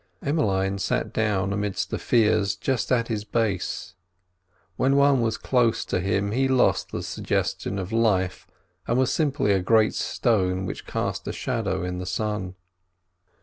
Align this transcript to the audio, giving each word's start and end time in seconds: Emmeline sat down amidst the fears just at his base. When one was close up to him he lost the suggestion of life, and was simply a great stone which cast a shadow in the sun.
Emmeline 0.23 0.79
sat 0.79 1.13
down 1.13 1.53
amidst 1.53 1.91
the 1.91 1.99
fears 1.99 2.55
just 2.55 2.91
at 2.91 3.07
his 3.07 3.23
base. 3.23 3.93
When 4.75 4.95
one 4.95 5.21
was 5.21 5.37
close 5.37 5.85
up 5.85 5.89
to 5.91 5.99
him 5.99 6.31
he 6.31 6.47
lost 6.47 6.91
the 6.91 7.03
suggestion 7.03 7.77
of 7.77 7.91
life, 7.93 8.47
and 8.87 8.97
was 8.97 9.13
simply 9.13 9.51
a 9.51 9.59
great 9.61 9.93
stone 9.93 10.65
which 10.65 10.87
cast 10.87 11.27
a 11.27 11.31
shadow 11.31 11.83
in 11.83 11.99
the 11.99 12.07
sun. 12.07 12.55